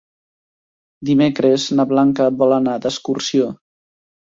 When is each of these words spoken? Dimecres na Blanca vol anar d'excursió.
Dimecres 1.11 1.67
na 1.79 1.87
Blanca 1.95 2.29
vol 2.43 2.59
anar 2.61 2.77
d'excursió. 2.87 3.57